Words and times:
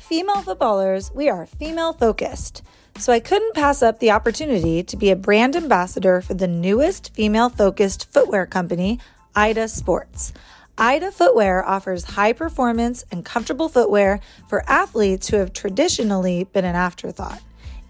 Female 0.00 0.42
Footballers, 0.42 1.12
we 1.14 1.28
are 1.28 1.46
female 1.46 1.92
focused. 1.92 2.62
So 2.96 3.12
I 3.12 3.20
couldn't 3.20 3.54
pass 3.54 3.82
up 3.82 4.00
the 4.00 4.10
opportunity 4.10 4.82
to 4.82 4.96
be 4.96 5.10
a 5.10 5.16
brand 5.16 5.54
ambassador 5.54 6.20
for 6.20 6.34
the 6.34 6.48
newest 6.48 7.14
female 7.14 7.48
focused 7.48 8.10
footwear 8.10 8.46
company, 8.46 8.98
Ida 9.36 9.68
Sports. 9.68 10.32
Ida 10.76 11.12
Footwear 11.12 11.64
offers 11.64 12.04
high 12.04 12.32
performance 12.32 13.04
and 13.12 13.24
comfortable 13.24 13.68
footwear 13.68 14.20
for 14.48 14.64
athletes 14.66 15.28
who 15.28 15.36
have 15.36 15.52
traditionally 15.52 16.44
been 16.44 16.64
an 16.64 16.74
afterthought. 16.74 17.42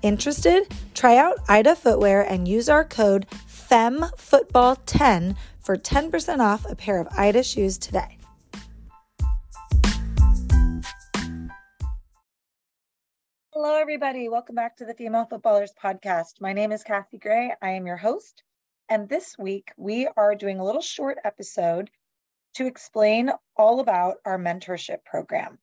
Interested? 0.03 0.67
Try 0.95 1.17
out 1.17 1.39
Ida 1.49 1.77
Footwear 1.77 2.23
and 2.23 2.49
use 2.49 2.69
our 2.69 2.85
code 2.85 3.27
FEMFOOTBALL10 3.49 5.37
for 5.61 5.77
10% 5.77 6.41
off 6.41 6.67
a 6.69 6.75
pair 6.75 7.01
of 7.01 7.09
Ida 7.17 7.45
shoes 7.45 7.79
today. 7.79 8.19
Hello, 13.63 13.75
everybody. 13.75 14.31
Welcome 14.31 14.55
back 14.55 14.79
to 14.79 14.87
the 14.87 14.95
Female 14.95 15.27
Footballers 15.27 15.75
Podcast. 15.85 16.41
My 16.41 16.55
name 16.55 16.73
is 16.73 16.83
Kathy 16.83 17.19
Gray. 17.19 17.53
I 17.61 17.73
am 17.73 17.87
your 17.87 17.99
host. 17.99 18.43
And 18.89 19.07
this 19.07 19.37
week, 19.37 19.71
we 19.77 20.09
are 20.17 20.35
doing 20.35 20.61
a 20.61 20.65
little 20.65 20.81
short 20.81 21.19
episode 21.25 21.91
to 22.55 22.65
explain 22.65 23.31
all 23.59 23.81
about 23.81 24.17
our 24.25 24.39
mentorship 24.39 25.05
program. 25.05 25.59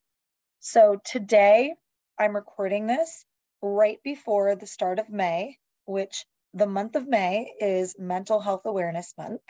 So 0.59 1.02
today, 1.03 1.73
I'm 2.19 2.35
recording 2.35 2.85
this 2.85 3.25
right 3.63 3.97
before 4.03 4.55
the 4.55 4.67
start 4.67 4.99
of 4.99 5.09
May, 5.09 5.57
which 5.85 6.23
the 6.53 6.67
month 6.67 6.95
of 6.95 7.07
May 7.07 7.52
is 7.59 7.95
Mental 7.97 8.39
Health 8.39 8.67
Awareness 8.67 9.16
Month. 9.17 9.41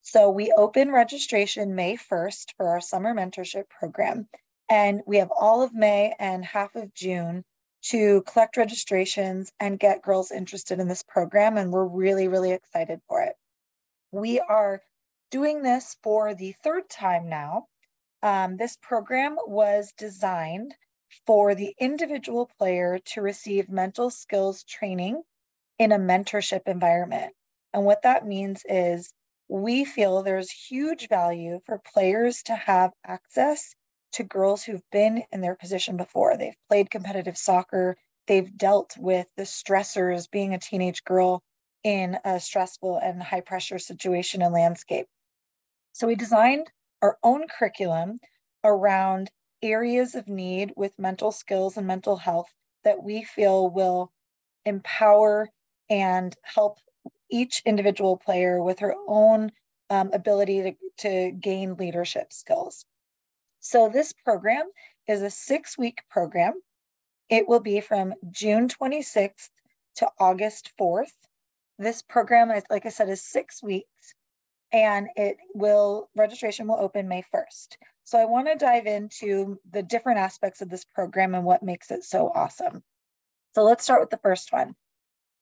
So 0.00 0.30
we 0.30 0.54
open 0.56 0.90
registration 0.90 1.74
May 1.74 1.98
1st 1.98 2.54
for 2.56 2.70
our 2.70 2.80
summer 2.80 3.14
mentorship 3.14 3.68
program. 3.68 4.26
And 4.70 5.02
we 5.06 5.18
have 5.18 5.30
all 5.30 5.60
of 5.60 5.74
May 5.74 6.14
and 6.18 6.42
half 6.42 6.74
of 6.76 6.94
June 6.94 7.44
to 7.82 8.22
collect 8.22 8.56
registrations 8.56 9.52
and 9.58 9.78
get 9.78 10.02
girls 10.02 10.30
interested 10.30 10.80
in 10.80 10.88
this 10.88 11.02
program. 11.02 11.56
And 11.56 11.72
we're 11.72 11.86
really, 11.86 12.28
really 12.28 12.52
excited 12.52 13.00
for 13.08 13.22
it. 13.22 13.34
We 14.12 14.40
are 14.40 14.82
doing 15.30 15.62
this 15.62 15.96
for 16.02 16.34
the 16.34 16.52
third 16.64 16.88
time 16.88 17.28
now. 17.28 17.66
Um, 18.22 18.56
this 18.56 18.76
program 18.82 19.36
was 19.46 19.92
designed 19.96 20.74
for 21.26 21.54
the 21.54 21.74
individual 21.78 22.50
player 22.58 22.98
to 22.98 23.22
receive 23.22 23.68
mental 23.68 24.10
skills 24.10 24.64
training 24.64 25.22
in 25.78 25.92
a 25.92 25.98
mentorship 25.98 26.62
environment. 26.66 27.32
And 27.72 27.84
what 27.84 28.02
that 28.02 28.26
means 28.26 28.62
is 28.68 29.12
we 29.48 29.84
feel 29.84 30.22
there's 30.22 30.50
huge 30.50 31.08
value 31.08 31.60
for 31.66 31.80
players 31.92 32.42
to 32.44 32.54
have 32.54 32.92
access 33.04 33.74
to 34.12 34.24
girls 34.24 34.62
who've 34.62 34.82
been 34.90 35.24
in 35.32 35.40
their 35.40 35.54
position 35.54 35.96
before. 35.96 36.36
They've 36.36 36.56
played 36.68 36.90
competitive 36.90 37.36
soccer, 37.36 37.96
they've 38.26 38.56
dealt 38.56 38.96
with 38.98 39.26
the 39.36 39.44
stressors 39.44 40.30
being 40.30 40.54
a 40.54 40.58
teenage 40.58 41.04
girl 41.04 41.42
in 41.82 42.18
a 42.24 42.40
stressful 42.40 42.98
and 42.98 43.22
high 43.22 43.40
pressure 43.40 43.78
situation 43.78 44.42
and 44.42 44.52
landscape. 44.52 45.06
So 45.92 46.06
we 46.06 46.14
designed 46.14 46.70
our 47.02 47.18
own 47.22 47.46
curriculum 47.48 48.18
around 48.62 49.30
areas 49.62 50.14
of 50.14 50.28
need 50.28 50.72
with 50.76 50.98
mental 50.98 51.32
skills 51.32 51.76
and 51.76 51.86
mental 51.86 52.16
health 52.16 52.52
that 52.84 53.02
we 53.02 53.24
feel 53.24 53.68
will 53.68 54.12
empower 54.64 55.48
and 55.88 56.34
help 56.42 56.78
each 57.30 57.62
individual 57.64 58.16
player 58.16 58.62
with 58.62 58.80
her 58.80 58.94
own 59.08 59.52
um, 59.88 60.10
ability 60.12 60.62
to, 60.62 60.74
to 60.98 61.30
gain 61.32 61.74
leadership 61.74 62.32
skills. 62.32 62.84
So, 63.60 63.88
this 63.88 64.12
program 64.12 64.64
is 65.06 65.22
a 65.22 65.30
six 65.30 65.78
week 65.78 66.02
program. 66.10 66.54
It 67.28 67.48
will 67.48 67.60
be 67.60 67.80
from 67.80 68.14
June 68.30 68.68
26th 68.68 69.50
to 69.96 70.08
August 70.18 70.72
4th. 70.78 71.12
This 71.78 72.02
program, 72.02 72.50
is, 72.50 72.64
like 72.70 72.86
I 72.86 72.90
said, 72.90 73.08
is 73.08 73.22
six 73.22 73.62
weeks 73.62 74.14
and 74.72 75.08
it 75.16 75.36
will, 75.54 76.08
registration 76.16 76.68
will 76.68 76.80
open 76.80 77.08
May 77.08 77.24
1st. 77.34 77.76
So, 78.04 78.18
I 78.18 78.24
want 78.24 78.48
to 78.48 78.56
dive 78.56 78.86
into 78.86 79.58
the 79.70 79.82
different 79.82 80.18
aspects 80.18 80.62
of 80.62 80.68
this 80.68 80.84
program 80.84 81.34
and 81.34 81.44
what 81.44 81.62
makes 81.62 81.90
it 81.90 82.04
so 82.04 82.30
awesome. 82.34 82.82
So, 83.54 83.62
let's 83.62 83.84
start 83.84 84.00
with 84.00 84.10
the 84.10 84.18
first 84.18 84.52
one 84.52 84.74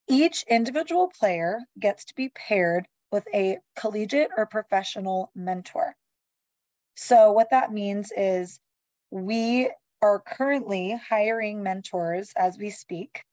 each 0.09 0.43
individual 0.49 1.07
player 1.07 1.59
gets 1.79 2.05
to 2.05 2.15
be 2.15 2.29
paired 2.29 2.87
with 3.11 3.27
a 3.33 3.59
collegiate 3.75 4.31
or 4.35 4.47
professional 4.47 5.31
mentor. 5.35 5.95
So, 7.01 7.31
what 7.31 7.51
that 7.51 7.71
means 7.71 8.11
is 8.15 8.59
we 9.09 9.71
are 10.01 10.19
currently 10.19 10.99
hiring 11.09 11.63
mentors 11.63 12.33
as 12.35 12.57
we 12.57 12.69
speak. 12.69 13.23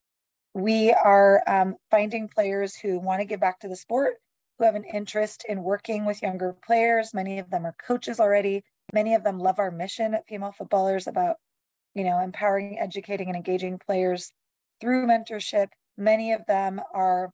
We 0.55 0.93
are 0.93 1.43
um, 1.47 1.77
finding 1.91 2.29
players 2.29 2.77
who 2.77 2.99
want 2.99 3.21
to 3.21 3.27
give 3.27 3.41
back 3.41 3.61
to 3.61 3.69
the 3.69 3.77
sport, 3.77 4.15
who 4.59 4.65
have 4.65 4.77
an 4.77 4.85
interest 4.85 5.45
in 5.49 5.63
working 5.63 6.05
with 6.05 6.23
younger 6.23 6.55
players. 6.65 7.13
Many 7.13 7.41
of 7.41 7.51
them 7.51 7.67
are 7.67 7.75
coaches 7.87 8.21
already. 8.21 8.65
Many 8.93 9.15
of 9.15 9.25
them 9.25 9.39
love 9.39 9.59
our 9.59 9.71
mission 9.71 10.15
at 10.15 10.29
Female 10.29 10.53
Footballers 10.53 11.09
about, 11.09 11.37
you 11.95 12.05
know, 12.05 12.21
empowering, 12.21 12.79
educating, 12.79 13.27
and 13.27 13.37
engaging 13.37 13.79
players 13.79 14.33
through 14.81 15.07
mentorship 15.07 15.69
Many 15.97 16.33
of 16.33 16.45
them 16.47 16.81
are 16.93 17.31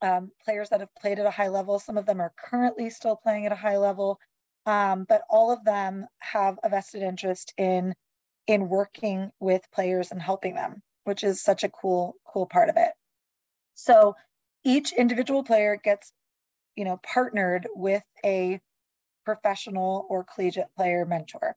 um, 0.00 0.32
players 0.44 0.70
that 0.70 0.80
have 0.80 0.94
played 0.94 1.18
at 1.18 1.26
a 1.26 1.30
high 1.30 1.48
level. 1.48 1.78
Some 1.78 1.98
of 1.98 2.06
them 2.06 2.20
are 2.20 2.32
currently 2.36 2.90
still 2.90 3.16
playing 3.16 3.46
at 3.46 3.52
a 3.52 3.56
high 3.56 3.76
level, 3.76 4.18
um, 4.66 5.04
but 5.08 5.22
all 5.28 5.52
of 5.52 5.64
them 5.64 6.06
have 6.18 6.58
a 6.62 6.68
vested 6.68 7.02
interest 7.02 7.52
in 7.56 7.94
in 8.46 8.68
working 8.68 9.30
with 9.38 9.62
players 9.72 10.10
and 10.10 10.20
helping 10.20 10.54
them, 10.54 10.82
which 11.04 11.22
is 11.22 11.40
such 11.42 11.64
a 11.64 11.68
cool 11.68 12.16
cool 12.24 12.46
part 12.46 12.68
of 12.68 12.76
it. 12.76 12.92
So 13.74 14.16
each 14.64 14.92
individual 14.92 15.44
player 15.44 15.76
gets, 15.76 16.12
you 16.76 16.84
know, 16.84 17.00
partnered 17.02 17.68
with 17.74 18.02
a 18.24 18.60
professional 19.24 20.06
or 20.08 20.24
collegiate 20.24 20.74
player 20.76 21.04
mentor. 21.04 21.56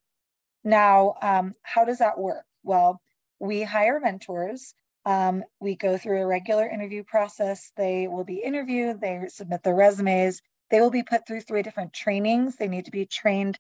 Now, 0.63 1.15
um, 1.21 1.55
how 1.61 1.85
does 1.85 1.99
that 1.99 2.19
work? 2.19 2.45
Well, 2.63 3.01
we 3.39 3.63
hire 3.63 3.99
mentors 3.99 4.73
um, 5.05 5.43
we 5.59 5.75
go 5.75 5.97
through 5.97 6.21
a 6.21 6.25
regular 6.25 6.67
interview 6.67 7.03
process. 7.03 7.71
They 7.77 8.07
will 8.07 8.23
be 8.23 8.37
interviewed, 8.37 8.99
they 8.99 9.27
submit 9.29 9.61
their 9.63 9.75
resumes. 9.75 10.41
They 10.71 10.81
will 10.81 10.91
be 10.91 11.03
put 11.03 11.27
through 11.27 11.41
three 11.41 11.61
different 11.61 11.93
trainings. 11.93 12.55
They 12.55 12.67
need 12.67 12.85
to 12.85 12.91
be 12.91 13.05
trained 13.05 13.59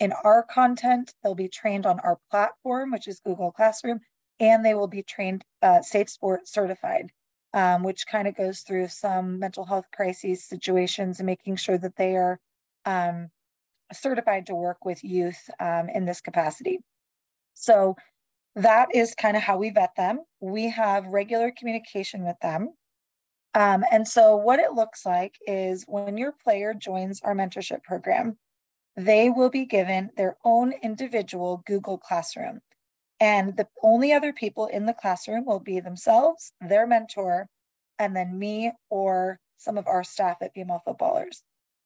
in 0.00 0.12
our 0.12 0.42
content, 0.42 1.14
they'll 1.22 1.34
be 1.34 1.48
trained 1.48 1.86
on 1.86 2.00
our 2.00 2.18
platform, 2.30 2.90
which 2.90 3.08
is 3.08 3.20
Google 3.20 3.52
Classroom, 3.52 4.00
and 4.40 4.64
they 4.64 4.74
will 4.74 4.88
be 4.88 5.02
trained 5.02 5.44
uh, 5.62 5.82
Safe 5.82 6.10
Sport 6.10 6.48
certified, 6.48 7.10
um, 7.52 7.82
which 7.84 8.06
kind 8.06 8.26
of 8.26 8.36
goes 8.36 8.60
through 8.60 8.88
some 8.88 9.38
mental 9.38 9.64
health 9.64 9.86
crises 9.94 10.44
situations 10.44 11.20
and 11.20 11.26
making 11.26 11.56
sure 11.56 11.78
that 11.78 11.96
they 11.96 12.16
are 12.16 12.40
um, 12.84 13.30
certified 13.92 14.46
to 14.46 14.54
work 14.54 14.84
with 14.84 15.04
youth 15.04 15.48
um, 15.60 15.88
in 15.88 16.04
this 16.04 16.20
capacity. 16.20 16.80
So 17.54 17.96
that 18.56 18.88
is 18.94 19.14
kind 19.14 19.36
of 19.36 19.42
how 19.42 19.58
we 19.58 19.70
vet 19.70 19.94
them. 19.96 20.20
We 20.40 20.70
have 20.70 21.06
regular 21.06 21.52
communication 21.56 22.24
with 22.24 22.38
them. 22.40 22.70
Um, 23.54 23.84
and 23.90 24.06
so, 24.06 24.36
what 24.36 24.58
it 24.58 24.72
looks 24.72 25.06
like 25.06 25.36
is 25.46 25.84
when 25.86 26.16
your 26.16 26.32
player 26.32 26.74
joins 26.74 27.20
our 27.22 27.34
mentorship 27.34 27.82
program, 27.84 28.36
they 28.96 29.30
will 29.30 29.50
be 29.50 29.64
given 29.64 30.10
their 30.16 30.36
own 30.44 30.72
individual 30.82 31.62
Google 31.66 31.98
Classroom. 31.98 32.60
And 33.20 33.56
the 33.56 33.68
only 33.82 34.12
other 34.12 34.32
people 34.32 34.66
in 34.66 34.86
the 34.86 34.92
classroom 34.92 35.44
will 35.44 35.60
be 35.60 35.80
themselves, 35.80 36.52
their 36.60 36.86
mentor, 36.86 37.48
and 37.98 38.14
then 38.14 38.38
me 38.38 38.72
or 38.90 39.38
some 39.56 39.78
of 39.78 39.86
our 39.86 40.04
staff 40.04 40.38
at 40.42 40.52
Female 40.52 40.82
Footballers. 40.84 41.42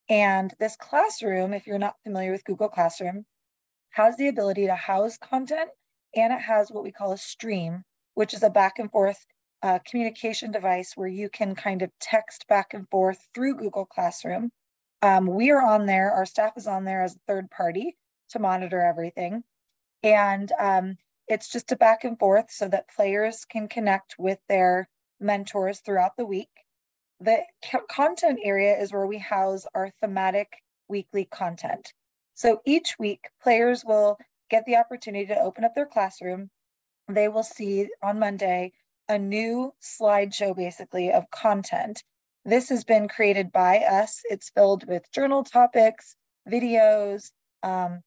And 0.08 0.52
this 0.58 0.76
classroom, 0.76 1.52
if 1.52 1.66
you're 1.66 1.78
not 1.78 2.00
familiar 2.02 2.32
with 2.32 2.44
Google 2.44 2.68
Classroom, 2.68 3.26
has 3.90 4.16
the 4.16 4.28
ability 4.28 4.66
to 4.66 4.74
house 4.74 5.18
content 5.18 5.70
and 6.14 6.32
it 6.32 6.40
has 6.40 6.70
what 6.70 6.82
we 6.82 6.92
call 6.92 7.12
a 7.12 7.18
stream, 7.18 7.84
which 8.14 8.32
is 8.32 8.42
a 8.42 8.50
back 8.50 8.78
and 8.78 8.90
forth 8.90 9.22
uh, 9.62 9.78
communication 9.80 10.50
device 10.50 10.92
where 10.96 11.08
you 11.08 11.28
can 11.28 11.54
kind 11.54 11.82
of 11.82 11.90
text 12.00 12.46
back 12.48 12.74
and 12.74 12.88
forth 12.88 13.18
through 13.34 13.56
Google 13.56 13.86
Classroom. 13.86 14.50
Um, 15.02 15.26
we 15.26 15.50
are 15.50 15.62
on 15.62 15.86
there, 15.86 16.12
our 16.12 16.26
staff 16.26 16.52
is 16.56 16.66
on 16.66 16.84
there 16.84 17.02
as 17.02 17.14
a 17.14 17.20
third 17.26 17.50
party 17.50 17.96
to 18.30 18.38
monitor 18.38 18.80
everything. 18.80 19.42
And 20.02 20.50
um, 20.58 20.96
it's 21.26 21.50
just 21.50 21.72
a 21.72 21.76
back 21.76 22.04
and 22.04 22.18
forth 22.18 22.50
so 22.50 22.68
that 22.68 22.88
players 22.94 23.44
can 23.44 23.68
connect 23.68 24.16
with 24.18 24.38
their 24.48 24.88
mentors 25.20 25.80
throughout 25.80 26.16
the 26.16 26.26
week. 26.26 26.50
The 27.20 27.42
content 27.90 28.38
area 28.42 28.78
is 28.78 28.92
where 28.92 29.06
we 29.06 29.18
house 29.18 29.66
our 29.74 29.90
thematic 30.00 30.52
weekly 30.88 31.24
content. 31.24 31.92
So 32.34 32.60
each 32.64 32.96
week, 32.98 33.28
players 33.42 33.84
will 33.84 34.18
get 34.48 34.64
the 34.64 34.76
opportunity 34.76 35.26
to 35.26 35.40
open 35.40 35.64
up 35.64 35.74
their 35.74 35.86
classroom, 35.86 36.50
they 37.08 37.28
will 37.28 37.42
see 37.42 37.88
on 38.02 38.18
Monday 38.18 38.72
a 39.08 39.18
new 39.18 39.72
slideshow 39.82 40.54
basically 40.54 41.12
of 41.12 41.30
content. 41.30 42.02
This 42.44 42.68
has 42.68 42.84
been 42.84 43.08
created 43.08 43.52
by 43.52 43.78
us. 43.78 44.22
It's 44.24 44.50
filled 44.50 44.86
with 44.86 45.10
journal 45.12 45.44
topics, 45.44 46.16
videos, 46.48 47.30
um, 47.62 48.02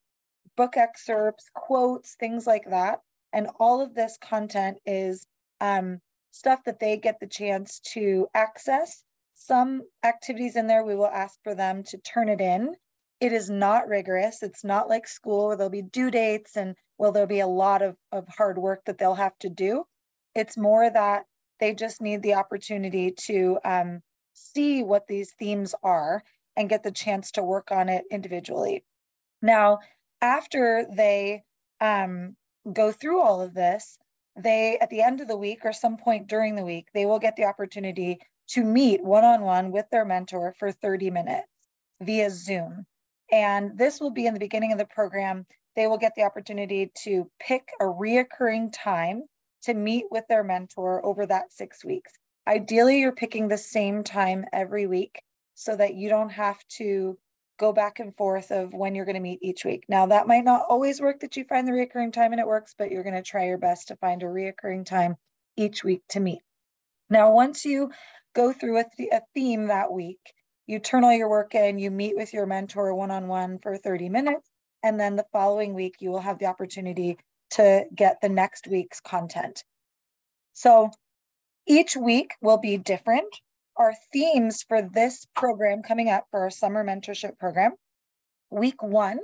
book 0.55 0.77
excerpts, 0.77 1.49
quotes, 1.53 2.15
things 2.15 2.45
like 2.45 2.69
that. 2.69 3.01
And 3.33 3.47
all 3.59 3.81
of 3.81 3.93
this 3.93 4.17
content 4.21 4.77
is 4.85 5.25
um, 5.59 5.99
stuff 6.31 6.63
that 6.65 6.79
they 6.79 6.97
get 6.97 7.19
the 7.19 7.27
chance 7.27 7.79
to 7.93 8.27
access. 8.33 9.03
Some 9.35 9.83
activities 10.03 10.55
in 10.55 10.67
there, 10.67 10.83
we 10.83 10.95
will 10.95 11.07
ask 11.07 11.37
for 11.43 11.55
them 11.55 11.83
to 11.85 11.97
turn 11.97 12.29
it 12.29 12.41
in. 12.41 12.75
It 13.19 13.33
is 13.33 13.49
not 13.49 13.87
rigorous. 13.87 14.43
It's 14.43 14.63
not 14.63 14.89
like 14.89 15.07
school 15.07 15.47
where 15.47 15.55
there'll 15.55 15.69
be 15.69 15.81
due 15.81 16.11
dates 16.11 16.57
and 16.57 16.75
well, 16.97 17.11
there'll 17.11 17.27
be 17.27 17.39
a 17.39 17.47
lot 17.47 17.81
of, 17.81 17.95
of 18.11 18.27
hard 18.27 18.57
work 18.57 18.85
that 18.85 18.97
they'll 18.97 19.15
have 19.15 19.37
to 19.39 19.49
do. 19.49 19.85
It's 20.35 20.57
more 20.57 20.89
that 20.89 21.23
they 21.59 21.73
just 21.73 22.01
need 22.01 22.21
the 22.21 22.35
opportunity 22.35 23.11
to 23.27 23.59
um, 23.63 24.01
see 24.33 24.83
what 24.83 25.07
these 25.07 25.33
themes 25.37 25.75
are 25.83 26.23
and 26.55 26.69
get 26.69 26.83
the 26.83 26.91
chance 26.91 27.31
to 27.31 27.43
work 27.43 27.71
on 27.71 27.89
it 27.89 28.03
individually. 28.11 28.83
Now, 29.41 29.79
after 30.21 30.85
they 30.91 31.43
um, 31.79 32.35
go 32.71 32.91
through 32.91 33.21
all 33.21 33.41
of 33.41 33.53
this, 33.53 33.97
they, 34.35 34.77
at 34.79 34.89
the 34.89 35.01
end 35.01 35.21
of 35.21 35.27
the 35.27 35.37
week 35.37 35.59
or 35.63 35.73
some 35.73 35.97
point 35.97 36.27
during 36.27 36.55
the 36.55 36.65
week, 36.65 36.87
they 36.93 37.05
will 37.05 37.19
get 37.19 37.35
the 37.35 37.45
opportunity 37.45 38.19
to 38.49 38.63
meet 38.63 39.03
one 39.03 39.23
on 39.23 39.41
one 39.41 39.71
with 39.71 39.85
their 39.91 40.05
mentor 40.05 40.53
for 40.59 40.71
30 40.71 41.11
minutes 41.11 41.47
via 42.01 42.29
Zoom. 42.29 42.85
And 43.31 43.77
this 43.77 43.99
will 43.99 44.11
be 44.11 44.25
in 44.25 44.33
the 44.33 44.39
beginning 44.39 44.71
of 44.71 44.77
the 44.77 44.85
program. 44.85 45.45
They 45.75 45.87
will 45.87 45.97
get 45.97 46.13
the 46.15 46.23
opportunity 46.23 46.91
to 47.03 47.29
pick 47.39 47.69
a 47.79 47.85
reoccurring 47.85 48.73
time 48.73 49.23
to 49.63 49.73
meet 49.73 50.05
with 50.11 50.27
their 50.27 50.43
mentor 50.43 51.05
over 51.05 51.25
that 51.25 51.53
six 51.53 51.83
weeks. 51.83 52.11
Ideally, 52.47 52.99
you're 52.99 53.11
picking 53.11 53.47
the 53.47 53.57
same 53.57 54.03
time 54.03 54.45
every 54.51 54.87
week 54.87 55.21
so 55.55 55.75
that 55.75 55.95
you 55.95 56.09
don't 56.09 56.31
have 56.31 56.57
to 56.77 57.17
go 57.59 57.71
back 57.71 57.99
and 57.99 58.15
forth 58.17 58.51
of 58.51 58.73
when 58.73 58.95
you're 58.95 59.05
going 59.05 59.15
to 59.15 59.21
meet 59.21 59.39
each 59.43 59.63
week. 59.63 59.83
Now, 59.87 60.07
that 60.07 60.27
might 60.27 60.43
not 60.43 60.65
always 60.67 60.99
work 60.99 61.19
that 61.19 61.37
you 61.37 61.43
find 61.43 61.67
the 61.67 61.71
reoccurring 61.71 62.11
time 62.11 62.31
and 62.31 62.41
it 62.41 62.47
works, 62.47 62.73
but 62.75 62.89
you're 62.89 63.03
going 63.03 63.15
to 63.15 63.21
try 63.21 63.45
your 63.45 63.59
best 63.59 63.89
to 63.89 63.95
find 63.97 64.23
a 64.23 64.25
reoccurring 64.25 64.85
time 64.85 65.15
each 65.55 65.83
week 65.83 66.01
to 66.09 66.19
meet. 66.19 66.41
Now, 67.09 67.33
once 67.33 67.63
you 67.65 67.91
go 68.33 68.51
through 68.53 68.79
a, 68.79 68.85
th- 68.97 69.09
a 69.11 69.21
theme 69.35 69.67
that 69.67 69.91
week, 69.91 70.21
you 70.65 70.79
turn 70.79 71.03
all 71.03 71.13
your 71.13 71.29
work 71.29 71.53
in, 71.53 71.77
you 71.77 71.91
meet 71.91 72.15
with 72.15 72.33
your 72.33 72.45
mentor 72.47 72.95
one 72.95 73.11
on 73.11 73.27
one 73.27 73.59
for 73.59 73.77
30 73.77 74.09
minutes, 74.09 74.49
and 74.81 74.99
then 74.99 75.15
the 75.15 75.25
following 75.31 75.73
week, 75.73 75.97
you 75.99 76.09
will 76.09 76.21
have 76.21 76.39
the 76.39 76.45
opportunity 76.47 77.17
to 77.51 77.85
get 77.93 78.21
the 78.21 78.29
next 78.29 78.67
week's 78.67 78.99
content. 78.99 79.63
So 80.53 80.91
each 81.67 81.95
week 81.95 82.33
will 82.41 82.57
be 82.57 82.77
different. 82.77 83.33
Our 83.77 83.93
themes 84.11 84.63
for 84.63 84.81
this 84.81 85.25
program 85.35 85.81
coming 85.83 86.09
up 86.09 86.25
for 86.31 86.41
our 86.41 86.49
summer 86.49 86.83
mentorship 86.83 87.37
program. 87.37 87.73
Week 88.49 88.81
one 88.83 89.19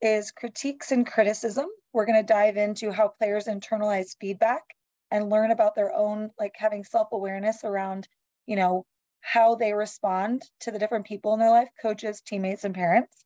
is 0.00 0.32
critiques 0.32 0.90
and 0.90 1.06
criticism. 1.06 1.66
We're 1.92 2.06
going 2.06 2.20
to 2.20 2.26
dive 2.26 2.56
into 2.56 2.90
how 2.90 3.08
players 3.08 3.46
internalize 3.46 4.16
feedback 4.20 4.62
and 5.10 5.30
learn 5.30 5.50
about 5.50 5.74
their 5.74 5.94
own, 5.94 6.30
like 6.38 6.54
having 6.56 6.84
self 6.84 7.08
awareness 7.12 7.64
around, 7.64 8.08
you 8.46 8.56
know, 8.56 8.84
how 9.20 9.54
they 9.54 9.72
respond 9.72 10.42
to 10.60 10.70
the 10.70 10.78
different 10.78 11.06
people 11.06 11.34
in 11.34 11.40
their 11.40 11.50
life 11.50 11.68
coaches, 11.80 12.20
teammates, 12.20 12.64
and 12.64 12.74
parents. 12.74 13.24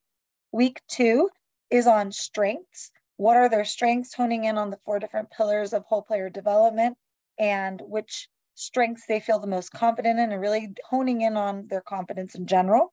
Week 0.53 0.81
two 0.89 1.31
is 1.71 1.87
on 1.87 2.13
strengths. 2.13 2.91
What 3.17 3.37
are 3.37 3.49
their 3.49 3.65
strengths? 3.65 4.15
Honing 4.15 4.45
in 4.45 4.59
on 4.59 4.71
the 4.71 4.79
four 4.85 4.99
different 4.99 5.31
pillars 5.31 5.73
of 5.73 5.85
whole 5.85 6.03
player 6.03 6.29
development 6.29 6.97
and 7.39 7.81
which 7.81 8.29
strengths 8.55 9.07
they 9.07 9.21
feel 9.21 9.39
the 9.39 9.47
most 9.47 9.71
confident 9.71 10.19
in 10.19 10.33
and 10.33 10.41
really 10.41 10.75
honing 10.89 11.23
in 11.23 11.37
on 11.37 11.67
their 11.69 11.83
confidence 11.83 12.35
in 12.35 12.47
general. 12.47 12.93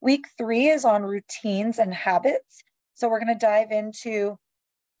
Week 0.00 0.26
three 0.36 0.68
is 0.68 0.84
on 0.84 1.02
routines 1.02 1.78
and 1.78 1.92
habits. 1.92 2.62
So 2.94 3.08
we're 3.08 3.20
going 3.20 3.38
to 3.38 3.46
dive 3.46 3.70
into 3.70 4.38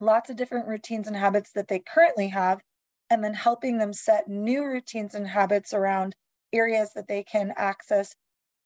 lots 0.00 0.30
of 0.30 0.36
different 0.36 0.68
routines 0.68 1.06
and 1.06 1.16
habits 1.16 1.52
that 1.52 1.68
they 1.68 1.78
currently 1.80 2.28
have, 2.28 2.60
and 3.08 3.22
then 3.22 3.34
helping 3.34 3.78
them 3.78 3.92
set 3.92 4.28
new 4.28 4.64
routines 4.64 5.14
and 5.14 5.26
habits 5.26 5.72
around 5.72 6.14
areas 6.52 6.90
that 6.94 7.08
they 7.08 7.22
can 7.22 7.52
access 7.56 8.14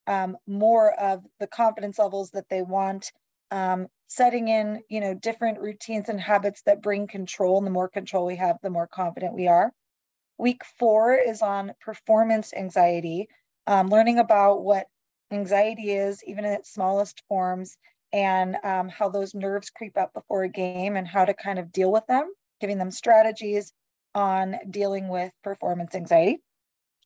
um, 0.07 0.37
more 0.47 0.93
of 0.93 1.25
the 1.39 1.47
confidence 1.47 1.99
levels 1.99 2.31
that 2.31 2.49
they 2.49 2.63
want. 2.63 3.13
Um, 3.51 3.89
setting 4.09 4.49
in, 4.49 4.83
you 4.89 5.01
know, 5.01 5.15
different 5.15 5.61
routines 5.61 6.09
and 6.09 6.21
habits 6.21 6.63
that 6.63 6.83
bring 6.83 7.07
control. 7.07 7.59
And 7.59 7.67
the 7.67 7.71
more 7.71 7.89
control 7.89 8.27
we 8.27 8.37
have, 8.37 8.57
the 8.63 8.71
more 8.71 8.89
confident 8.89 9.35
we 9.35 9.47
are. 9.47 9.73
Week 10.37 10.63
four 10.79 11.15
is 11.15 11.43
on 11.43 11.73
performance 11.81 12.53
anxiety, 12.53 13.29
um, 13.67 13.89
learning 13.89 14.19
about 14.19 14.63
what 14.63 14.87
anxiety 15.31 15.93
is, 15.93 16.25
even 16.25 16.45
in 16.45 16.53
its 16.53 16.73
smallest 16.73 17.23
forms, 17.29 17.77
and 18.13 18.57
um, 18.65 18.89
how 18.89 19.09
those 19.09 19.35
nerves 19.35 19.71
creep 19.71 19.97
up 19.97 20.13
before 20.13 20.43
a 20.43 20.49
game 20.49 20.97
and 20.97 21.07
how 21.07 21.25
to 21.25 21.35
kind 21.35 21.59
of 21.59 21.71
deal 21.71 21.93
with 21.93 22.07
them, 22.07 22.33
giving 22.61 22.79
them 22.79 22.91
strategies 22.91 23.73
on 24.15 24.57
dealing 24.71 25.09
with 25.09 25.33
performance 25.45 25.95
anxiety. 25.95 26.41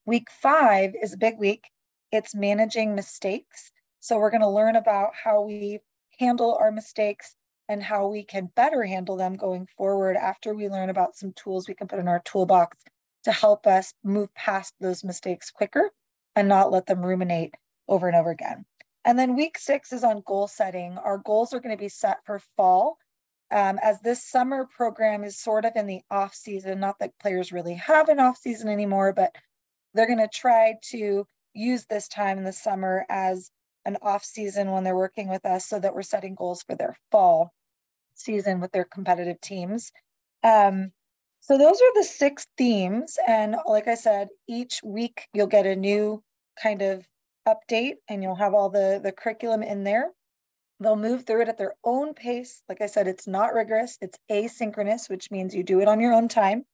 Week 0.06 0.28
five 0.30 0.94
is 1.02 1.12
a 1.12 1.18
big 1.18 1.38
week. 1.38 1.64
It's 2.12 2.34
managing 2.34 2.94
mistakes. 2.94 3.70
So 4.00 4.18
we're 4.18 4.30
going 4.30 4.40
to 4.42 4.48
learn 4.48 4.76
about 4.76 5.10
how 5.22 5.42
we 5.42 5.80
handle 6.18 6.56
our 6.60 6.70
mistakes 6.70 7.34
and 7.68 7.82
how 7.82 8.08
we 8.08 8.24
can 8.24 8.50
better 8.54 8.84
handle 8.84 9.16
them 9.16 9.34
going 9.34 9.66
forward 9.78 10.16
after 10.16 10.54
we 10.54 10.68
learn 10.68 10.90
about 10.90 11.16
some 11.16 11.32
tools 11.32 11.66
we 11.66 11.74
can 11.74 11.88
put 11.88 11.98
in 11.98 12.08
our 12.08 12.20
toolbox 12.20 12.76
to 13.24 13.32
help 13.32 13.66
us 13.66 13.94
move 14.02 14.32
past 14.34 14.74
those 14.80 15.02
mistakes 15.02 15.50
quicker 15.50 15.90
and 16.36 16.48
not 16.48 16.70
let 16.70 16.86
them 16.86 17.04
ruminate 17.04 17.54
over 17.88 18.06
and 18.06 18.16
over 18.16 18.30
again. 18.30 18.64
And 19.04 19.18
then 19.18 19.36
week 19.36 19.58
six 19.58 19.92
is 19.92 20.04
on 20.04 20.22
goal 20.26 20.48
setting. 20.48 20.98
Our 20.98 21.18
goals 21.18 21.52
are 21.52 21.60
going 21.60 21.76
to 21.76 21.82
be 21.82 21.88
set 21.88 22.18
for 22.24 22.40
fall. 22.56 22.98
Um, 23.50 23.78
as 23.82 24.00
this 24.00 24.24
summer 24.24 24.66
program 24.66 25.22
is 25.22 25.38
sort 25.38 25.64
of 25.64 25.76
in 25.76 25.86
the 25.86 26.00
off 26.10 26.34
season, 26.34 26.80
not 26.80 26.98
that 27.00 27.18
players 27.20 27.52
really 27.52 27.74
have 27.74 28.08
an 28.08 28.18
off 28.18 28.38
season 28.38 28.68
anymore, 28.68 29.12
but 29.12 29.34
they're 29.92 30.06
going 30.06 30.18
to 30.18 30.28
try 30.28 30.74
to 30.90 31.26
use 31.52 31.84
this 31.86 32.08
time 32.08 32.38
in 32.38 32.44
the 32.44 32.52
summer 32.52 33.04
as 33.08 33.50
an 33.84 33.98
off 34.02 34.24
season 34.24 34.70
when 34.70 34.84
they're 34.84 34.96
working 34.96 35.28
with 35.28 35.44
us 35.44 35.66
so 35.66 35.78
that 35.78 35.94
we're 35.94 36.02
setting 36.02 36.34
goals 36.34 36.62
for 36.62 36.74
their 36.74 36.96
fall 37.10 37.52
season 38.14 38.60
with 38.60 38.72
their 38.72 38.84
competitive 38.84 39.40
teams. 39.40 39.92
Um, 40.42 40.92
so 41.40 41.58
those 41.58 41.80
are 41.80 41.94
the 41.94 42.04
six 42.04 42.46
themes. 42.56 43.18
And 43.26 43.56
like 43.66 43.88
I 43.88 43.96
said, 43.96 44.28
each 44.48 44.80
week 44.82 45.28
you'll 45.34 45.46
get 45.46 45.66
a 45.66 45.76
new 45.76 46.22
kind 46.62 46.82
of 46.82 47.06
update 47.46 47.96
and 48.08 48.22
you'll 48.22 48.34
have 48.34 48.54
all 48.54 48.70
the, 48.70 49.00
the 49.02 49.12
curriculum 49.12 49.62
in 49.62 49.84
there. 49.84 50.10
They'll 50.80 50.96
move 50.96 51.24
through 51.24 51.42
it 51.42 51.48
at 51.48 51.58
their 51.58 51.74
own 51.84 52.14
pace. 52.14 52.62
Like 52.68 52.80
I 52.80 52.86
said, 52.86 53.06
it's 53.06 53.26
not 53.26 53.54
rigorous, 53.54 53.98
it's 54.00 54.18
asynchronous, 54.30 55.08
which 55.08 55.30
means 55.30 55.54
you 55.54 55.62
do 55.62 55.80
it 55.80 55.88
on 55.88 56.00
your 56.00 56.12
own 56.12 56.28
time. 56.28 56.64